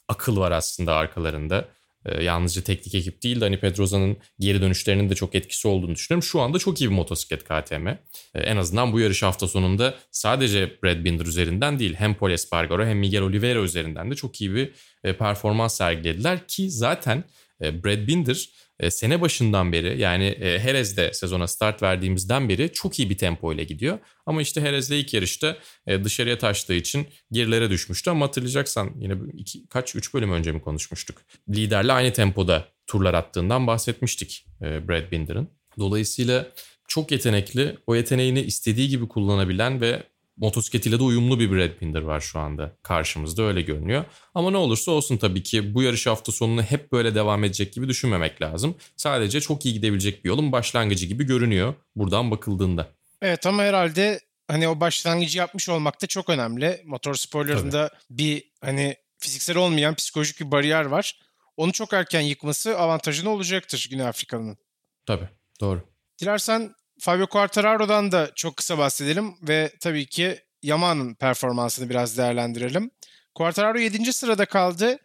[0.08, 1.68] akıl var aslında arkalarında.
[2.06, 6.22] Ee, yalnızca teknik ekip değil Dani Pedrosa'nın geri dönüşlerinin de çok etkisi olduğunu düşünüyorum.
[6.22, 7.86] Şu anda çok iyi bir motosiklet KTM.
[7.86, 7.98] Ee,
[8.34, 12.98] en azından bu yarış hafta sonunda sadece Brad Binder üzerinden değil hem Paul Espargaro hem
[12.98, 14.72] Miguel Oliveira üzerinden de çok iyi bir
[15.04, 17.24] e, performans sergilediler ki zaten
[17.62, 18.48] e, Brad Binder
[18.80, 23.52] e, sene başından beri yani e, Jerez'de sezona start verdiğimizden beri çok iyi bir tempo
[23.52, 23.98] ile gidiyor.
[24.26, 28.10] Ama işte Jerez'de ilk yarışta e, dışarıya taştığı için gerilere düşmüştü.
[28.10, 31.22] Ama hatırlayacaksan yine iki, kaç üç bölüm önce mi konuşmuştuk?
[31.48, 35.48] Liderle aynı tempoda turlar attığından bahsetmiştik e, Brad Binder'ın.
[35.78, 36.46] Dolayısıyla
[36.88, 40.02] çok yetenekli, o yeteneğini istediği gibi kullanabilen ve
[40.40, 44.04] motosikletiyle de uyumlu bir Brad Binder var şu anda karşımızda öyle görünüyor.
[44.34, 47.88] Ama ne olursa olsun tabii ki bu yarış hafta sonunu hep böyle devam edecek gibi
[47.88, 48.76] düşünmemek lazım.
[48.96, 52.88] Sadece çok iyi gidebilecek bir yolun başlangıcı gibi görünüyor buradan bakıldığında.
[53.22, 56.82] Evet ama herhalde hani o başlangıcı yapmış olmak da çok önemli.
[56.84, 61.20] Motor sporlarında bir hani fiziksel olmayan psikolojik bir bariyer var.
[61.56, 64.58] Onu çok erken yıkması avantajını olacaktır Güney Afrikalı'nın.
[65.06, 65.28] Tabii
[65.60, 65.82] doğru.
[66.20, 72.90] Dilersen Fabio Quartararo'dan da çok kısa bahsedelim ve tabii ki Yamaha'nın performansını biraz değerlendirelim.
[73.34, 74.12] Quartararo 7.
[74.12, 74.98] sırada kaldı.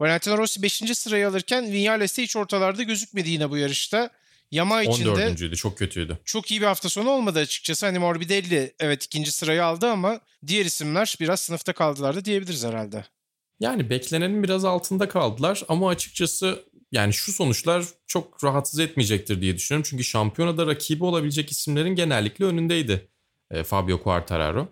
[0.00, 0.82] Valentino Rossi 5.
[0.98, 4.10] sırayı alırken Vinales hiç ortalarda gözükmedi yine bu yarışta.
[4.50, 6.18] Yamaha için de 14.'üydü çok kötüydü.
[6.24, 7.86] çok iyi bir hafta sonu olmadı açıkçası.
[7.86, 13.04] Hani Morbidelli evet ikinci sırayı aldı ama diğer isimler biraz sınıfta kaldılar da diyebiliriz herhalde.
[13.60, 19.86] Yani beklenenin biraz altında kaldılar ama açıkçası yani şu sonuçlar çok rahatsız etmeyecektir diye düşünüyorum.
[19.90, 23.08] Çünkü şampiyonada rakibi olabilecek isimlerin genellikle önündeydi
[23.50, 24.68] e, Fabio Quartararo.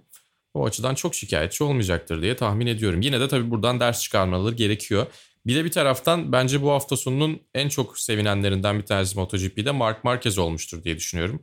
[0.54, 3.00] O açıdan çok şikayetçi olmayacaktır diye tahmin ediyorum.
[3.00, 5.06] Yine de tabii buradan ders çıkarmaları gerekiyor.
[5.46, 10.04] Bir de bir taraftan bence bu hafta sonunun en çok sevinenlerinden bir tanesi MotoGP'de Mark
[10.04, 11.42] Marquez olmuştur diye düşünüyorum.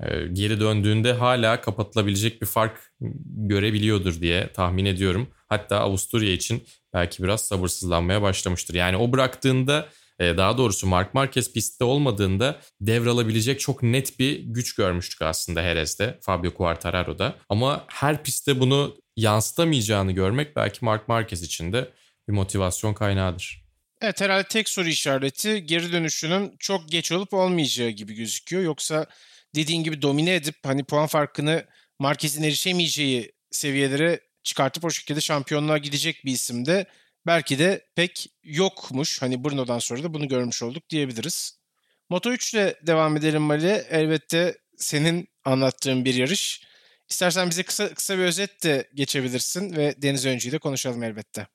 [0.00, 2.92] E, geri döndüğünde hala kapatılabilecek bir fark
[3.26, 5.28] görebiliyordur diye tahmin ediyorum.
[5.48, 6.62] Hatta Avusturya için
[6.94, 8.74] belki biraz sabırsızlanmaya başlamıştır.
[8.74, 9.88] Yani o bıraktığında
[10.20, 16.54] daha doğrusu Mark Marquez pistte olmadığında devralabilecek çok net bir güç görmüştük aslında Jerez'de, Fabio
[16.54, 17.36] Quartararo'da.
[17.48, 21.90] Ama her pistte bunu yansıtamayacağını görmek belki Mark Marquez için de
[22.28, 23.64] bir motivasyon kaynağıdır.
[24.02, 28.62] Evet herhalde tek soru işareti geri dönüşünün çok geç olup olmayacağı gibi gözüküyor.
[28.62, 29.06] Yoksa
[29.54, 31.64] dediğin gibi domine edip hani puan farkını
[31.98, 36.86] Marquez'in erişemeyeceği seviyelere çıkartıp o şekilde şampiyonluğa gidecek bir isim de
[37.26, 39.22] belki de pek yokmuş.
[39.22, 41.60] Hani Bruno'dan sonra da bunu görmüş olduk diyebiliriz.
[42.08, 43.84] Moto 3 ile devam edelim Mali.
[43.90, 46.62] Elbette senin anlattığın bir yarış.
[47.08, 51.46] İstersen bize kısa kısa bir özet de geçebilirsin ve Deniz Öncü'yü de konuşalım elbette.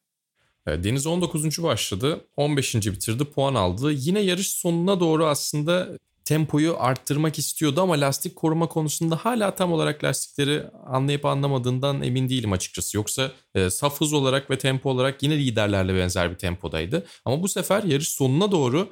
[0.68, 1.64] E, Deniz 19.
[1.64, 2.28] başladı.
[2.38, 2.76] 15.
[2.76, 3.26] bitirdi.
[3.26, 3.92] Puan aldı.
[3.92, 10.04] Yine yarış sonuna doğru aslında tempoyu arttırmak istiyordu ama lastik koruma konusunda hala tam olarak
[10.04, 12.98] lastikleri anlayıp anlamadığından emin değilim açıkçası.
[12.98, 17.06] Yoksa e, saf hız olarak ve tempo olarak yine liderlerle benzer bir tempodaydı.
[17.26, 18.90] Ama bu sefer yarış sonuna doğru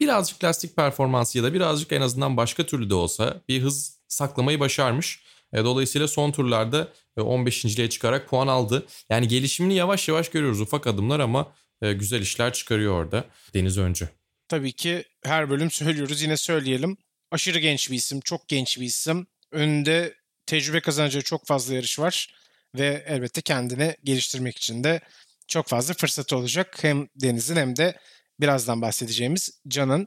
[0.00, 4.60] birazcık lastik performansı ya da birazcık en azından başka türlü de olsa bir hız saklamayı
[4.60, 5.22] başarmış.
[5.52, 8.86] E, dolayısıyla son turlarda 15.liğe çıkarak puan aldı.
[9.10, 14.08] Yani gelişimini yavaş yavaş görüyoruz ufak adımlar ama e, güzel işler çıkarıyor orada Deniz Öncü.
[14.48, 16.96] Tabii ki her bölüm söylüyoruz yine söyleyelim.
[17.30, 19.26] Aşırı genç bir isim, çok genç bir isim.
[19.52, 20.14] Önünde
[20.46, 22.34] tecrübe kazanacağı çok fazla yarış var
[22.74, 25.00] ve elbette kendini geliştirmek için de
[25.48, 26.78] çok fazla fırsatı olacak.
[26.84, 27.98] Hem Deniz'in hem de
[28.40, 30.06] birazdan bahsedeceğimiz Can'ın.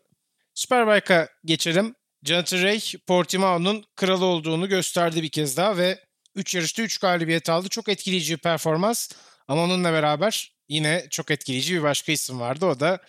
[0.54, 1.96] Superbike'a geçelim.
[2.24, 6.00] Jonathan Ray, Portimao'nun kralı olduğunu gösterdi bir kez daha ve
[6.36, 7.70] 3 yarışta 3 galibiyet aldı.
[7.70, 9.12] Çok etkileyici bir performans
[9.48, 12.66] ama onunla beraber yine çok etkileyici bir başka isim vardı.
[12.66, 13.00] O da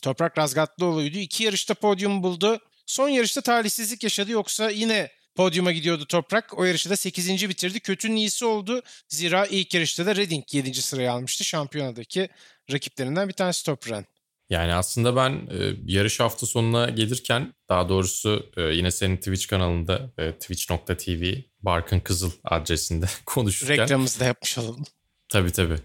[0.00, 1.18] Toprak Razgatlıoğlu'ydu.
[1.18, 2.58] İki yarışta podyum buldu.
[2.86, 6.58] Son yarışta talihsizlik yaşadı yoksa yine podyuma gidiyordu Toprak.
[6.58, 7.48] O yarışı da 8.
[7.48, 7.80] bitirdi.
[7.80, 8.82] Kötünün iyisi oldu.
[9.08, 10.82] Zira ilk yarışta da Redding 7.
[10.82, 11.44] sırayı almıştı.
[11.44, 12.28] Şampiyonadaki
[12.72, 14.06] rakiplerinden bir tanesi Toprak'ın.
[14.50, 20.10] Yani aslında ben e, yarış hafta sonuna gelirken daha doğrusu e, yine senin Twitch kanalında
[20.18, 23.78] e, twitch.tv Barkın Kızıl adresinde konuşurken.
[23.78, 24.84] Reklamımızı da yapmış olalım.
[25.28, 25.78] Tabii tabii.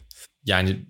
[0.45, 0.85] Yani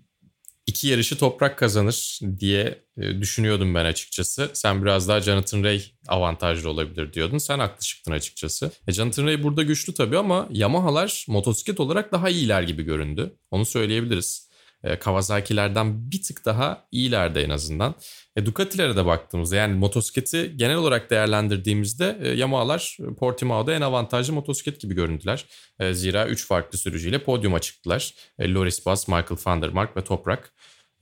[0.67, 4.49] iki yarışı toprak kazanır diye e, düşünüyordum ben açıkçası.
[4.53, 7.37] Sen biraz daha Jonathan Ray avantajlı olabilir diyordun.
[7.37, 8.71] Sen haklı çıktın açıkçası.
[8.87, 13.35] E, Jonathan Ray burada güçlü tabii ama Yamaha'lar motosiklet olarak daha iyiler gibi göründü.
[13.51, 14.49] Onu söyleyebiliriz.
[14.83, 17.95] E, Kawasaki'lerden bir tık daha iyilerde en azından.
[18.35, 24.81] E, Ducati'lere de baktığımızda yani motosikleti genel olarak değerlendirdiğimizde e, Yamaha'lar Portimao'da en avantajlı motosiklet
[24.81, 25.45] gibi göründüler.
[25.79, 28.13] E, zira 3 farklı sürücüyle podyuma çıktılar.
[28.39, 30.53] E, Loris Bass, Michael van der Mark ve Toprak.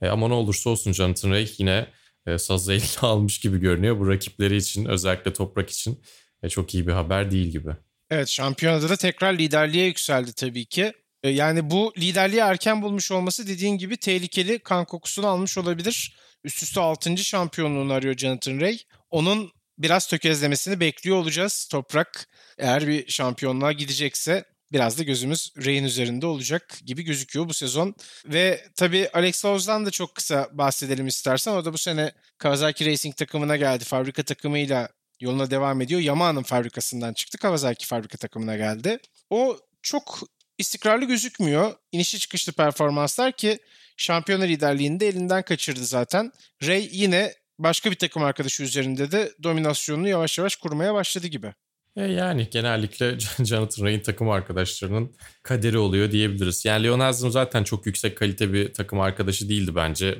[0.02, 1.86] E, ama ne olursa olsun Jonathan Ray yine
[2.26, 3.98] e, sazı eline almış gibi görünüyor.
[3.98, 6.02] Bu rakipleri için özellikle Toprak için
[6.42, 7.70] e, çok iyi bir haber değil gibi.
[8.10, 10.92] Evet şampiyonada da tekrar liderliğe yükseldi tabii ki.
[11.24, 16.16] E, yani bu liderliği erken bulmuş olması dediğin gibi tehlikeli kan kokusunu almış olabilir.
[16.44, 17.16] Üst üste 6.
[17.16, 18.78] şampiyonluğunu arıyor Jonathan Ray.
[19.10, 21.68] Onun biraz tökezlemesini bekliyor olacağız.
[21.70, 27.94] Toprak eğer bir şampiyonluğa gidecekse biraz da gözümüz Ray'in üzerinde olacak gibi gözüküyor bu sezon.
[28.26, 31.52] Ve tabii Alex Lowes'dan da çok kısa bahsedelim istersen.
[31.52, 33.84] O da bu sene Kawasaki Racing takımına geldi.
[33.84, 34.88] Fabrika takımıyla
[35.20, 36.00] yoluna devam ediyor.
[36.00, 37.38] Yamaha'nın fabrikasından çıktı.
[37.38, 38.98] Kawasaki fabrika takımına geldi.
[39.30, 40.20] O çok
[40.58, 41.72] istikrarlı gözükmüyor.
[41.92, 43.58] İnişli çıkışlı performanslar ki
[43.96, 46.32] şampiyonlar liderliğini de elinden kaçırdı zaten.
[46.66, 51.52] Ray yine başka bir takım arkadaşı üzerinde de dominasyonunu yavaş yavaş kurmaya başladı gibi.
[51.96, 56.64] E yani genellikle Jonathan Ray'in takım arkadaşlarının kaderi oluyor diyebiliriz.
[56.64, 60.18] Yani Leon zaten çok yüksek kalite bir takım arkadaşı değildi bence.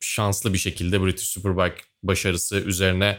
[0.00, 3.18] Şanslı bir şekilde British Superbike başarısı üzerine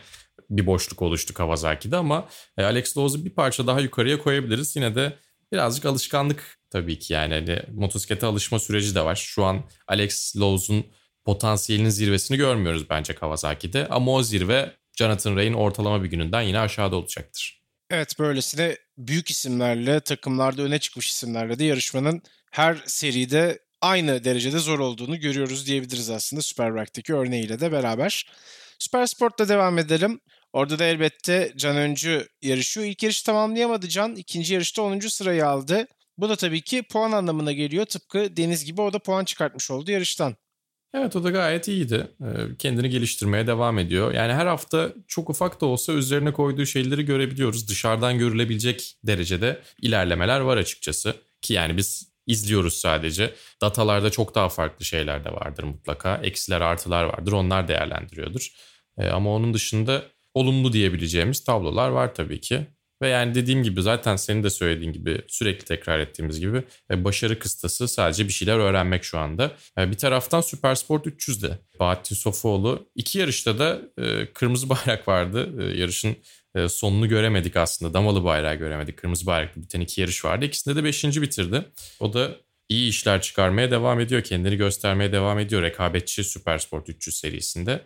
[0.50, 4.76] bir boşluk oluştu Kawasaki'de ama e, Alex Lowes'u bir parça daha yukarıya koyabiliriz.
[4.76, 5.17] Yine de
[5.51, 7.33] birazcık alışkanlık tabii ki yani.
[7.33, 9.15] Hani motosiklete alışma süreci de var.
[9.15, 10.85] Şu an Alex Lowes'un
[11.25, 13.88] potansiyelinin zirvesini görmüyoruz bence Kawasaki'de.
[13.88, 17.63] Ama o zirve Jonathan Ray'in ortalama bir gününden yine aşağıda olacaktır.
[17.89, 24.79] Evet böylesine büyük isimlerle, takımlarda öne çıkmış isimlerle de yarışmanın her seride aynı derecede zor
[24.79, 28.31] olduğunu görüyoruz diyebiliriz aslında Superbike'deki örneğiyle de beraber.
[28.79, 30.19] Süper Sport'ta devam edelim.
[30.53, 32.88] Orada da elbette Can Öncü yarışıyor.
[32.88, 34.15] İlk yarışı tamamlayamadı Can.
[34.15, 34.99] İkinci yarışta 10.
[34.99, 35.88] sırayı aldı.
[36.17, 37.85] Bu da tabii ki puan anlamına geliyor.
[37.85, 40.35] Tıpkı Deniz gibi o da puan çıkartmış oldu yarıştan.
[40.93, 42.07] Evet o da gayet iyiydi.
[42.59, 44.13] Kendini geliştirmeye devam ediyor.
[44.13, 47.69] Yani her hafta çok ufak da olsa üzerine koyduğu şeyleri görebiliyoruz.
[47.69, 51.15] Dışarıdan görülebilecek derecede ilerlemeler var açıkçası.
[51.41, 53.33] Ki yani biz izliyoruz sadece.
[53.62, 56.17] Datalarda çok daha farklı şeyler de vardır mutlaka.
[56.23, 58.53] Eksiler artılar vardır onlar değerlendiriyordur.
[59.12, 60.03] Ama onun dışında
[60.39, 62.67] olumlu diyebileceğimiz tablolar var tabii ki.
[63.02, 67.39] Ve yani dediğim gibi zaten senin de söylediğin gibi sürekli tekrar ettiğimiz gibi e, başarı
[67.39, 69.52] kıstası sadece bir şeyler öğrenmek şu anda.
[69.78, 75.49] E, bir taraftan Supersport 300'de Bahattin Sofuoğlu iki yarışta da e, kırmızı bayrak vardı.
[75.78, 76.15] Yarışın
[76.67, 77.93] sonunu göremedik aslında.
[77.93, 78.97] Damalı bayrağı göremedik.
[78.97, 80.45] Kırmızı bayraklı biten iki yarış vardı.
[80.45, 81.65] İkisinde de beşinci bitirdi.
[81.99, 82.36] O da
[82.69, 84.21] iyi işler çıkarmaya devam ediyor.
[84.21, 87.82] Kendini göstermeye devam ediyor rekabetçi Supersport 300 serisinde.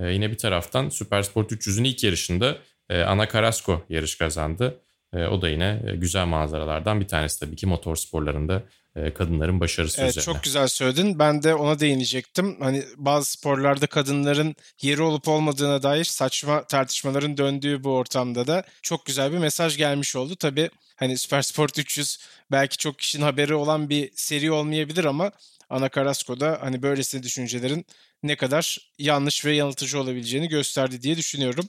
[0.00, 2.56] Yine bir taraftan Supersport 300'ün ilk yarışında
[2.90, 4.80] e, Ana Carrasco yarış kazandı.
[5.14, 8.62] E, o da yine e, güzel manzaralardan bir tanesi tabii ki motor sporlarında
[8.96, 10.34] e, kadınların başarısı evet, üzerine.
[10.34, 11.18] Çok güzel söyledin.
[11.18, 12.56] Ben de ona değinecektim.
[12.60, 19.06] Hani bazı sporlarda kadınların yeri olup olmadığına dair saçma tartışmaların döndüğü bu ortamda da çok
[19.06, 20.36] güzel bir mesaj gelmiş oldu.
[20.36, 22.18] Tabii hani Süper Sport 300
[22.50, 25.32] belki çok kişinin haberi olan bir seri olmayabilir ama
[25.70, 27.86] Ana Carrasco'da hani böylesine düşüncelerin
[28.22, 31.68] ne kadar yanlış ve yanıltıcı olabileceğini gösterdi diye düşünüyorum.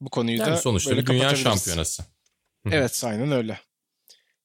[0.00, 2.04] Bu konuyu yani da sonuçta böyle bir dünya şampiyonası.
[2.70, 3.60] evet aynen öyle.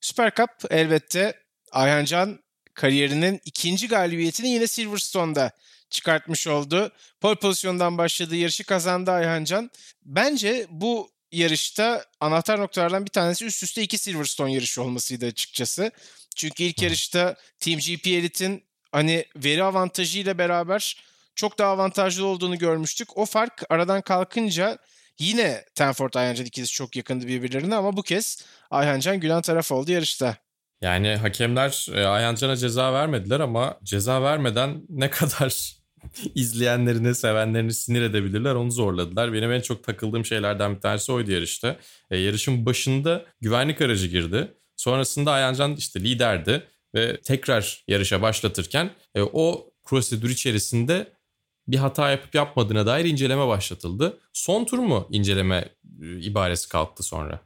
[0.02, 1.40] Süper Cup elbette
[1.72, 2.40] Ayhancan
[2.74, 5.52] kariyerinin ikinci galibiyetini yine Silverstone'da
[5.90, 6.92] çıkartmış oldu.
[7.22, 9.72] Pole pozisyondan başladığı yarışı kazandı Ayhancan.
[10.06, 15.92] Bence bu yarışta anahtar noktalardan bir tanesi üst üste iki Silverstone yarışı olmasıydı açıkçası.
[16.36, 21.04] Çünkü ilk yarışta Team GP Elite'in hani veri avantajıyla beraber
[21.36, 23.17] çok daha avantajlı olduğunu görmüştük.
[23.17, 24.78] O fark aradan kalkınca
[25.20, 30.38] Yine Tenford Ayhancan ikisi çok yakındı birbirlerine ama bu kez Ayhancan gülen taraf oldu yarışta.
[30.82, 35.76] Yani hakemler e, Ayhancan'a ceza vermediler ama ceza vermeden ne kadar
[36.36, 39.34] izleyenlerini, sevenlerini sinir edebilirler onu zorladılar.
[39.34, 41.78] Benim en çok takıldığım şeylerden bir tanesi oydu yarışta.
[42.12, 44.54] E, yarışın başında güvenlik aracı girdi.
[44.76, 51.08] Sonrasında Ayhancan işte liderdi ve tekrar yarışa başlatırken e, o prosedür içerisinde
[51.67, 54.19] bir hata yapıp yapmadığına dair inceleme başlatıldı.
[54.34, 55.69] Son tur mu inceleme
[56.02, 57.39] e, ibaresi kalktı sonra?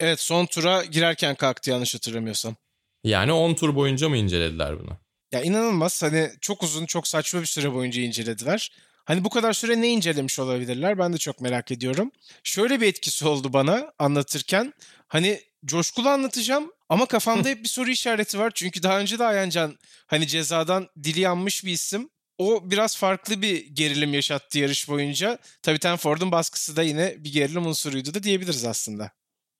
[0.00, 2.56] Evet son tura girerken kalktı yanlış hatırlamıyorsam.
[3.04, 4.98] Yani 10 tur boyunca mı incelediler bunu?
[5.32, 8.72] Ya inanılmaz hani çok uzun çok saçma bir süre boyunca incelediler.
[9.04, 12.12] Hani bu kadar süre ne incelemiş olabilirler ben de çok merak ediyorum.
[12.44, 14.74] Şöyle bir etkisi oldu bana anlatırken.
[15.08, 18.52] Hani coşkulu anlatacağım ama kafamda hep bir soru işareti var.
[18.54, 23.66] Çünkü daha önce de Ayancan hani cezadan dili yanmış bir isim o biraz farklı bir
[23.66, 25.38] gerilim yaşattı yarış boyunca.
[25.62, 29.10] Tabii Tenford'un baskısı da yine bir gerilim unsuruydu da diyebiliriz aslında.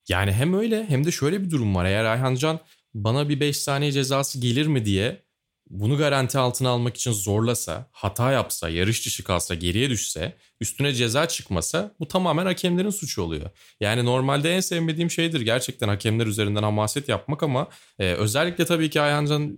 [0.09, 1.85] Yani hem öyle hem de şöyle bir durum var.
[1.85, 2.59] Eğer Ayhancan
[2.93, 5.21] bana bir 5 saniye cezası gelir mi diye
[5.69, 11.27] bunu garanti altına almak için zorlasa, hata yapsa, yarış dışı kalsa, geriye düşse, üstüne ceza
[11.27, 13.49] çıkmasa bu tamamen hakemlerin suçu oluyor.
[13.79, 19.01] Yani normalde en sevmediğim şeydir gerçekten hakemler üzerinden hamaset yapmak ama e, özellikle tabii ki
[19.01, 19.57] Ayhancan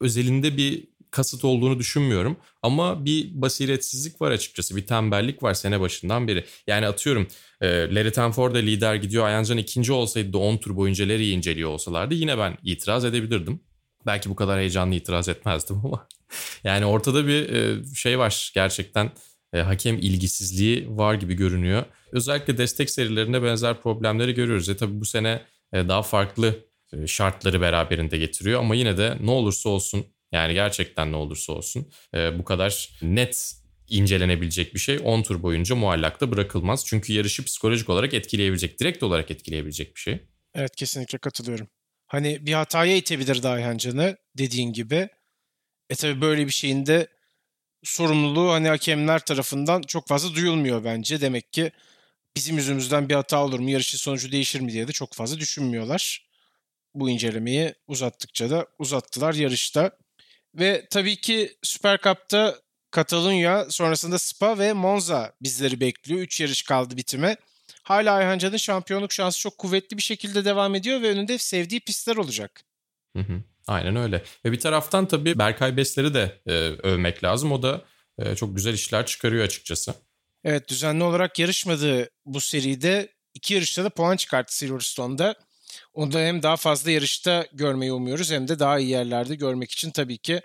[0.00, 2.36] özelinde bir kasıt olduğunu düşünmüyorum.
[2.62, 4.76] Ama bir basiretsizlik var açıkçası.
[4.76, 6.44] Bir tembellik var sene başından beri.
[6.66, 7.26] Yani atıyorum
[7.60, 9.26] e, Larry Tenford da lider gidiyor.
[9.26, 13.60] Ayancan ikinci olsaydı da 10 tur boyunca Larry'i inceliyor olsalardı yine ben itiraz edebilirdim.
[14.06, 16.08] Belki bu kadar heyecanlı itiraz etmezdim ama.
[16.64, 19.10] yani ortada bir e, şey var gerçekten.
[19.52, 21.84] E, hakem ilgisizliği var gibi görünüyor.
[22.12, 24.68] Özellikle destek serilerinde benzer problemleri görüyoruz.
[24.68, 26.58] E tabii bu sene e, daha farklı
[26.92, 31.92] e, şartları beraberinde getiriyor ama yine de ne olursa olsun yani gerçekten ne olursa olsun
[32.14, 33.54] e, bu kadar net
[33.88, 36.86] incelenebilecek bir şey 10 tur boyunca muallakta bırakılmaz.
[36.86, 40.20] Çünkü yarışı psikolojik olarak etkileyebilecek, direkt olarak etkileyebilecek bir şey.
[40.54, 41.68] Evet kesinlikle katılıyorum.
[42.06, 45.08] Hani bir hataya itebilir Ayhan Can'ı dediğin gibi.
[45.90, 47.08] E tabi böyle bir şeyin de
[47.82, 51.20] sorumluluğu hani hakemler tarafından çok fazla duyulmuyor bence.
[51.20, 51.70] Demek ki
[52.36, 56.28] bizim yüzümüzden bir hata olur mu, yarışın sonucu değişir mi diye de çok fazla düşünmüyorlar.
[56.94, 59.90] Bu incelemeyi uzattıkça da uzattılar yarışta.
[60.54, 62.54] Ve tabii ki Süper Cup'ta
[62.90, 66.20] Katalunya sonrasında Spa ve Monza bizleri bekliyor.
[66.20, 67.36] 3 yarış kaldı bitime.
[67.82, 72.64] Hala Ayhancan'ın şampiyonluk şansı çok kuvvetli bir şekilde devam ediyor ve önünde sevdiği pistler olacak.
[73.16, 73.42] Hı hı.
[73.66, 74.22] Aynen öyle.
[74.44, 77.52] Ve bir taraftan tabii Berkay Besler'i de e, övmek lazım.
[77.52, 77.84] O da
[78.18, 79.94] e, çok güzel işler çıkarıyor açıkçası.
[80.44, 85.34] Evet düzenli olarak yarışmadığı bu seride iki yarışta da puan çıkarttı Silverstone'da.
[85.94, 90.18] Onu hem daha fazla yarışta görmeyi umuyoruz hem de daha iyi yerlerde görmek için tabii
[90.18, 90.42] ki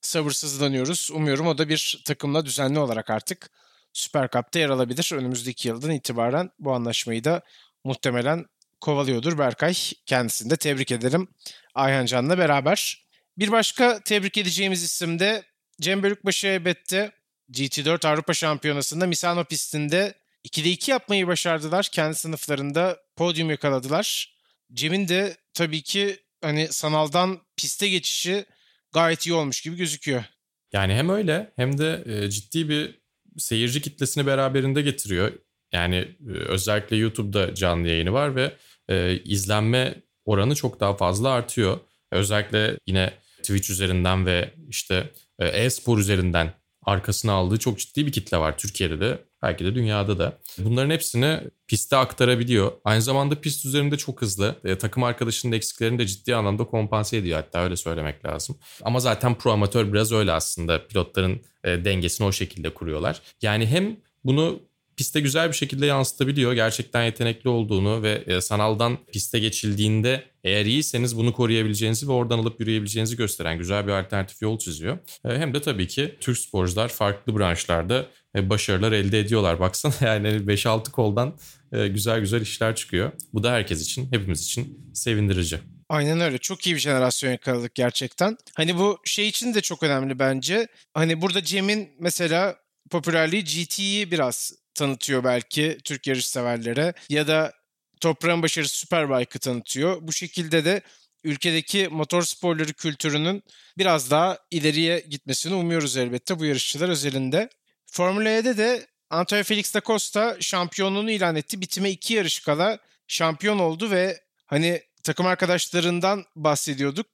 [0.00, 1.10] sabırsızlanıyoruz.
[1.12, 3.50] Umuyorum o da bir takımla düzenli olarak artık
[3.92, 5.10] Süper Cup'ta yer alabilir.
[5.14, 7.42] Önümüzdeki yıldan itibaren bu anlaşmayı da
[7.84, 8.46] muhtemelen
[8.80, 9.74] kovalıyordur Berkay.
[10.06, 11.28] Kendisini de tebrik ederim
[11.74, 13.06] Ayhan Can'la beraber.
[13.38, 15.42] Bir başka tebrik edeceğimiz isim de
[15.80, 17.12] Cem Bölükbaşı elbette
[17.50, 21.88] GT4 Avrupa Şampiyonası'nda Misano pistinde 2'de 2 yapmayı başardılar.
[21.92, 24.37] Kendi sınıflarında podyum yakaladılar.
[24.72, 28.44] Cem'in de tabii ki hani sanaldan piste geçişi
[28.92, 30.24] gayet iyi olmuş gibi gözüküyor.
[30.72, 32.98] Yani hem öyle hem de e, ciddi bir
[33.38, 35.32] seyirci kitlesini beraberinde getiriyor.
[35.72, 38.52] Yani e, özellikle YouTube'da canlı yayını var ve
[38.88, 41.80] e, izlenme oranı çok daha fazla artıyor.
[42.12, 46.52] Özellikle yine Twitch üzerinden ve işte e-spor üzerinden
[46.82, 50.38] arkasına aldığı çok ciddi bir kitle var Türkiye'de de belki de dünyada da.
[50.58, 52.72] Bunların hepsini piste aktarabiliyor.
[52.84, 54.56] Aynı zamanda pist üzerinde çok hızlı.
[54.64, 58.56] E, takım arkadaşının eksiklerini de ciddi anlamda kompanse ediyor hatta öyle söylemek lazım.
[58.82, 60.86] Ama zaten pro amatör biraz öyle aslında.
[60.86, 63.22] Pilotların e, dengesini o şekilde kuruyorlar.
[63.42, 64.60] Yani hem bunu
[64.98, 66.52] piste güzel bir şekilde yansıtabiliyor.
[66.52, 72.60] Gerçekten yetenekli olduğunu ve e, sanaldan piste geçildiğinde eğer iyiyseniz bunu koruyabileceğinizi ve oradan alıp
[72.60, 74.98] yürüyebileceğinizi gösteren güzel bir alternatif yol çiziyor.
[75.24, 79.60] E, hem de tabii ki Türk sporcular farklı branşlarda başarılar elde ediyorlar.
[79.60, 81.38] Baksana yani 5-6 koldan
[81.72, 83.12] güzel güzel işler çıkıyor.
[83.32, 85.58] Bu da herkes için, hepimiz için sevindirici.
[85.88, 86.38] Aynen öyle.
[86.38, 88.36] Çok iyi bir jenerasyon yakaladık gerçekten.
[88.56, 90.68] Hani bu şey için de çok önemli bence.
[90.94, 92.56] Hani burada Cem'in mesela
[92.90, 97.52] popülerliği GT'yi biraz tanıtıyor belki Türk yarış severlere ya da
[98.00, 99.98] toprağın başarısı Superbike'ı tanıtıyor.
[100.02, 100.82] Bu şekilde de
[101.24, 103.42] ülkedeki motor sporları kültürünün
[103.78, 107.48] biraz daha ileriye gitmesini umuyoruz elbette bu yarışçılar özelinde.
[107.90, 111.60] Formula E'de de Antonio Felix da Costa şampiyonluğunu ilan etti.
[111.60, 117.08] Bitime iki yarış kala şampiyon oldu ve hani takım arkadaşlarından bahsediyorduk.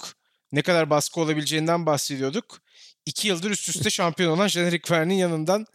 [0.53, 2.61] Ne kadar baskı olabileceğinden bahsediyorduk.
[3.07, 5.67] İki yıldır üst üste şampiyon olan Jean-Eric Verne'in yanından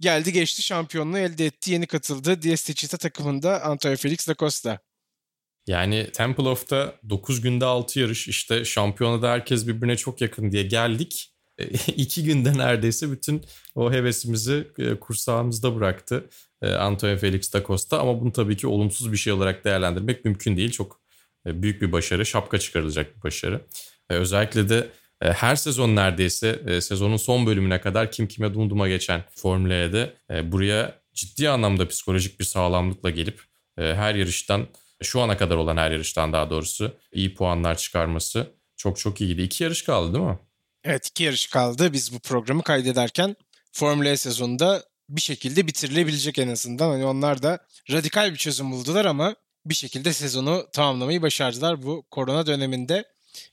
[0.00, 1.72] geldi geçti şampiyonluğu elde etti.
[1.72, 4.78] Yeni katıldı DS Techeetah takımında Antonio Felix da Costa.
[5.66, 11.33] Yani Temple of'ta 9 günde 6 yarış işte şampiyonada herkes birbirine çok yakın diye geldik.
[11.96, 16.24] İki günde neredeyse bütün o hevesimizi e, kursağımızda bıraktı
[16.62, 18.00] e, Antonio Felix da Costa.
[18.00, 20.70] Ama bunu tabii ki olumsuz bir şey olarak değerlendirmek mümkün değil.
[20.70, 21.00] Çok
[21.46, 23.60] e, büyük bir başarı, şapka çıkarılacak bir başarı.
[24.10, 24.88] Özellikle de
[25.20, 31.00] her sezon neredeyse sezonun son bölümüne kadar kim kime dumduma geçen Formula E'de e, buraya
[31.14, 33.40] ciddi anlamda psikolojik bir sağlamlıkla gelip
[33.76, 34.66] her yarıştan
[35.02, 39.42] şu ana kadar olan her yarıştan daha doğrusu iyi puanlar çıkarması çok çok iyiydi.
[39.42, 40.38] İki yarış kaldı değil mi?
[40.84, 41.92] Evet iki yarış kaldı.
[41.92, 43.36] Biz bu programı kaydederken
[43.72, 46.90] Formula E sezonunda bir şekilde bitirilebilecek en azından.
[46.90, 47.58] Hani onlar da
[47.90, 53.04] radikal bir çözüm buldular ama bir şekilde sezonu tamamlamayı başardılar bu korona döneminde.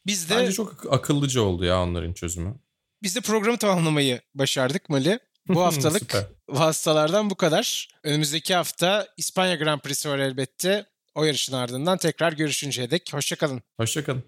[0.06, 2.56] Biz de Bence çok akıllıca oldu ya onların çözümü.
[3.04, 5.20] Biz de programı tamamlamayı başardık Mali.
[5.48, 6.15] Bu haftalık
[6.52, 7.89] hastalardan bu kadar.
[8.04, 10.86] Önümüzdeki hafta İspanya Grand Prix'si var elbette.
[11.15, 13.13] O yarışın ardından tekrar görüşünceye dek.
[13.13, 13.62] Hoşçakalın.
[13.78, 14.24] Hoşçakalın.